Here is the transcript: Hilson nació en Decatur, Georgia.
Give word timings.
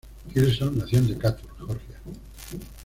Hilson 0.33 0.79
nació 0.79 0.97
en 0.97 1.09
Decatur, 1.09 1.47
Georgia. 1.59 1.99